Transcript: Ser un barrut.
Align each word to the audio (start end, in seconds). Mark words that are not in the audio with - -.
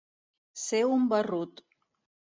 Ser 0.61 0.79
un 0.95 1.05
barrut. 1.13 1.65